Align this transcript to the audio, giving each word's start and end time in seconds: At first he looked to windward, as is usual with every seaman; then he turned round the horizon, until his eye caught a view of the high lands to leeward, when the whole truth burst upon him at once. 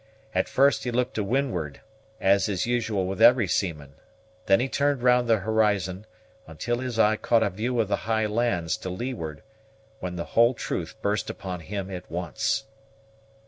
At 0.33 0.49
first 0.49 0.83
he 0.83 0.89
looked 0.89 1.13
to 1.13 1.23
windward, 1.23 1.79
as 2.19 2.49
is 2.49 2.65
usual 2.65 3.05
with 3.05 3.21
every 3.21 3.47
seaman; 3.47 3.93
then 4.47 4.59
he 4.59 4.67
turned 4.67 5.03
round 5.03 5.27
the 5.27 5.37
horizon, 5.37 6.07
until 6.47 6.79
his 6.79 6.97
eye 6.97 7.17
caught 7.17 7.43
a 7.43 7.51
view 7.51 7.79
of 7.79 7.87
the 7.87 7.97
high 8.09 8.25
lands 8.25 8.77
to 8.77 8.89
leeward, 8.89 9.43
when 9.99 10.15
the 10.15 10.25
whole 10.33 10.55
truth 10.55 10.95
burst 11.03 11.29
upon 11.29 11.59
him 11.59 11.91
at 11.91 12.09
once. 12.09 12.63